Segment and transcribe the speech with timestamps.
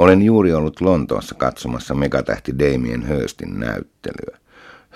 [0.00, 4.38] Olen juuri ollut Lontoossa katsomassa megatähti Damien Hurstin näyttelyä.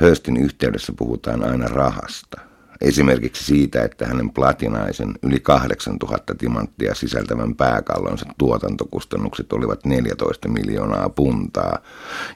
[0.01, 2.41] Hurstin yhteydessä puhutaan aina rahasta.
[2.81, 11.79] Esimerkiksi siitä, että hänen platinaisen yli 8000 timanttia sisältävän pääkallonsa tuotantokustannukset olivat 14 miljoonaa puntaa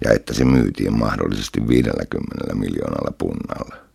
[0.05, 3.88] ja että se myytiin mahdollisesti 50 miljoonalla punnalla.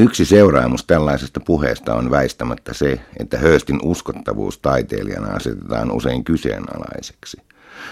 [0.00, 7.36] Yksi seuraamus tällaisesta puheesta on väistämättä se, että Höstin uskottavuus taiteilijana asetetaan usein kyseenalaiseksi.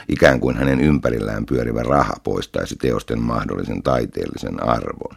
[0.08, 5.16] Ikään kuin hänen ympärillään pyörivä raha poistaisi teosten mahdollisen taiteellisen arvon.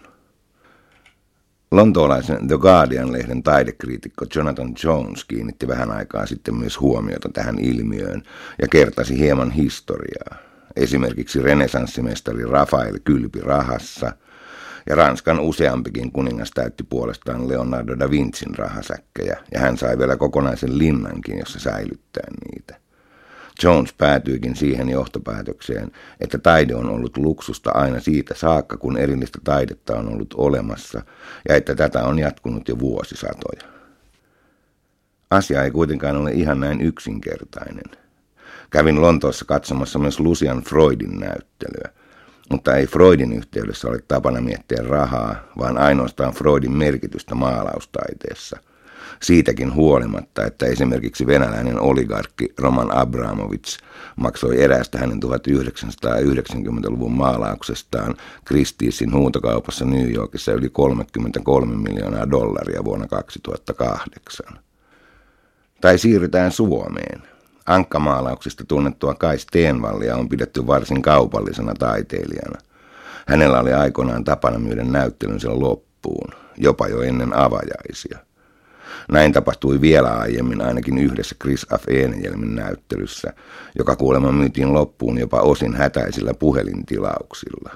[1.72, 8.24] Lontoolaisen The Guardian-lehden taidekriitikko Jonathan Jones kiinnitti vähän aikaa sitten myös huomiota tähän ilmiöön
[8.62, 10.36] ja kertasi hieman historiaa.
[10.76, 14.12] Esimerkiksi renesanssimestari Rafael kylpi rahassa–
[14.90, 20.78] ja Ranskan useampikin kuningas täytti puolestaan Leonardo da Vincin rahasäkkejä, ja hän sai vielä kokonaisen
[20.78, 22.82] linnankin, jossa säilyttää niitä.
[23.64, 29.96] Jones päätyikin siihen johtopäätökseen, että taide on ollut luksusta aina siitä saakka, kun erillistä taidetta
[29.96, 31.02] on ollut olemassa,
[31.50, 33.62] ja että tätä on jatkunut jo vuosisatoja.
[35.32, 37.84] Asia ei kuitenkaan ole ihan näin yksinkertainen.
[38.70, 41.90] Kävin Lontoossa katsomassa myös Lucian Freudin näyttelyä–
[42.52, 48.58] mutta ei Freudin yhteydessä ole tapana miettiä rahaa, vaan ainoastaan Freudin merkitystä maalaustaiteessa.
[49.22, 53.80] Siitäkin huolimatta, että esimerkiksi venäläinen oligarkki Roman Abramovich
[54.16, 64.46] maksoi erästä hänen 1990-luvun maalauksestaan Kristiisin huutokaupassa New Yorkissa yli 33 miljoonaa dollaria vuonna 2008.
[65.82, 67.31] Tai siirrytään Suomeen.
[67.72, 72.60] Ankkamaalauksista tunnettua Kai Stenvallia on pidetty varsin kaupallisena taiteilijana.
[73.28, 78.20] Hänellä oli aikoinaan tapana myydä näyttelynsä loppuun, jopa jo ennen avajaisia.
[79.12, 81.84] Näin tapahtui vielä aiemmin ainakin yhdessä Chris F.
[81.88, 83.34] Enjelmin näyttelyssä,
[83.78, 87.72] joka kuulemma myytiin loppuun jopa osin hätäisillä puhelintilauksilla.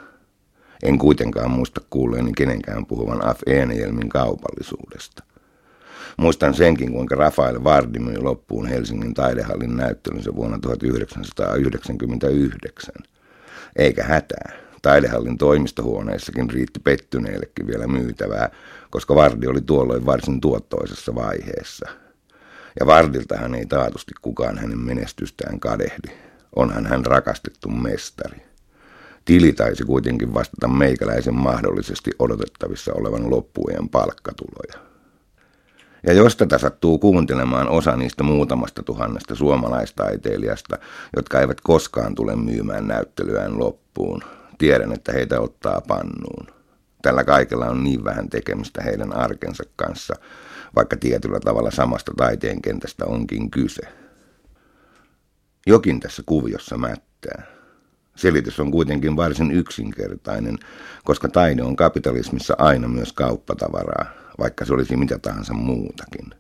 [0.84, 3.40] En kuitenkaan muista kuulleeni kenenkään puhuvan F.
[3.48, 5.24] Enjelmin kaupallisuudesta.
[6.18, 12.94] Muistan senkin, kuinka Rafael Vardi myi loppuun Helsingin taidehallin näyttelynsä vuonna 1999.
[13.76, 14.52] Eikä hätää.
[14.82, 18.50] Taidehallin toimistohuoneissakin riitti pettyneillekin vielä myytävää,
[18.90, 21.90] koska Vardi oli tuolloin varsin tuottoisessa vaiheessa.
[22.80, 26.12] Ja Vardiltahan ei taatusti kukaan hänen menestystään kadehdi.
[26.56, 28.42] Onhan hän rakastettu mestari.
[29.26, 34.95] Tili taisi kuitenkin vastata meikäläisen mahdollisesti odotettavissa olevan loppujen palkkatuloja.
[36.06, 40.78] Ja jos tätä sattuu kuuntelemaan osa niistä muutamasta tuhannesta suomalaistaiteilijasta,
[41.16, 44.22] jotka eivät koskaan tule myymään näyttelyään loppuun,
[44.58, 46.48] tiedän, että heitä ottaa pannuun.
[47.02, 50.16] Tällä kaikella on niin vähän tekemistä heidän arkensa kanssa,
[50.76, 53.82] vaikka tietyllä tavalla samasta taiteen kentästä onkin kyse.
[55.68, 57.44] Jokin tässä kuviossa mättää.
[58.16, 60.58] Selitys on kuitenkin varsin yksinkertainen,
[61.04, 66.34] koska taide on kapitalismissa aina myös kauppatavaraa, vaikka se olisi mitä tahansa muutakin.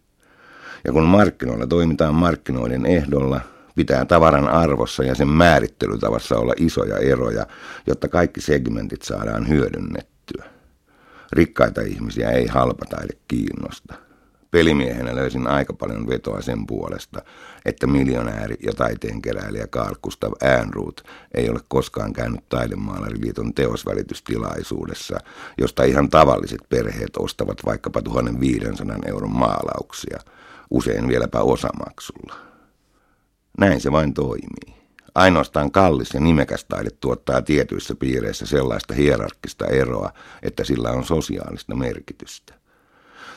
[0.83, 3.41] Ja kun markkinoilla toimitaan markkinoiden ehdolla,
[3.75, 7.45] pitää tavaran arvossa ja sen määrittelytavassa olla isoja eroja,
[7.88, 10.45] jotta kaikki segmentit saadaan hyödynnettyä.
[11.31, 14.05] Rikkaita ihmisiä ei halpa taide kiinnosta.
[14.51, 17.22] Pelimiehenä löysin aika paljon vetoa sen puolesta,
[17.66, 25.17] että miljonääri ja taiteenkeräilijä Carl Gustav Ehrnrooth ei ole koskaan käynyt Taidemaalariliiton teosvälitystilaisuudessa,
[25.57, 30.19] josta ihan tavalliset perheet ostavat vaikkapa 1500 euron maalauksia,
[30.72, 32.35] usein vieläpä osamaksulla.
[33.57, 34.75] Näin se vain toimii.
[35.16, 40.09] Ainoastaan kallis ja nimekäs taide tuottaa tietyissä piireissä sellaista hierarkkista eroa,
[40.44, 42.65] että sillä on sosiaalista merkitystä.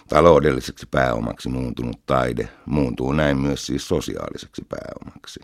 [0.08, 5.40] Taloudelliseksi pääomaksi muuntunut taide muuntuu näin myös siis sosiaaliseksi pääomaksi.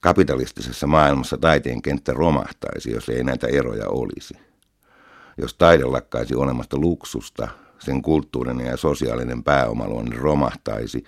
[0.00, 4.34] Kapitalistisessa maailmassa taiteen kenttä romahtaisi, jos ei näitä eroja olisi.
[5.38, 7.48] Jos taide lakkaisi olemasta luksusta,
[7.78, 11.04] sen kulttuurinen ja sosiaalinen pääomaluonne romahtaisi,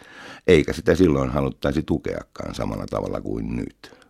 [0.46, 4.02] eikä sitä silloin haluttaisi tukeakaan samalla tavalla kuin nyt.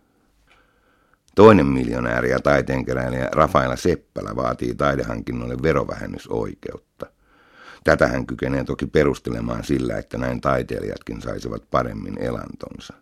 [1.35, 7.05] Toinen miljonääri ja taiteenkeräilijä Rafaela Seppälä vaatii taidehankinnoille verovähennysoikeutta.
[7.83, 12.93] Tätä hän kykenee toki perustelemaan sillä, että näin taiteilijatkin saisivat paremmin elantonsa.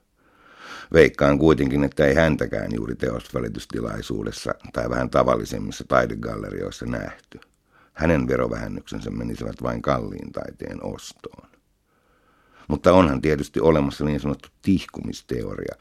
[0.93, 7.39] Veikkaan kuitenkin, että ei häntäkään juuri teosvälitystilaisuudessa tai vähän tavallisemmissa taidegallerioissa nähty.
[7.93, 11.40] Hänen verovähennyksensä menisivät vain kalliin taiteen ostoon.
[12.71, 15.75] Mutta onhan tietysti olemassa niin sanottu tihkumisteoria,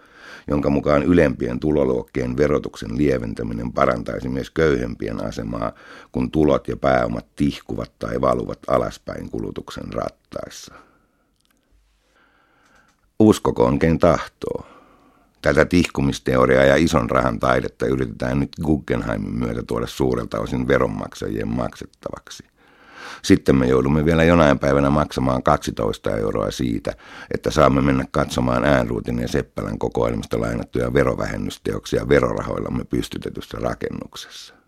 [0.48, 5.72] jonka mukaan ylempien tuloluokkien verotuksen lieventäminen parantaisi myös köyhempien asemaa,
[6.12, 10.74] kun tulot ja pääomat tihkuvat tai valuvat alaspäin kulutuksen rattaissa.
[13.18, 14.66] Uskokoon ken tahtoo.
[15.42, 22.44] Tätä tihkumisteoriaa ja ison rahan taidetta yritetään nyt Guggenheimin myötä tuoda suurelta osin veronmaksajien maksettavaksi.
[23.22, 26.92] Sitten me joudumme vielä jonain päivänä maksamaan 12 euroa siitä,
[27.34, 34.59] että saamme mennä katsomaan Äänruutin ja Seppälän kokoelmista lainattuja verovähennysteoksia verorahoillamme pystytetyssä rakennuksessa.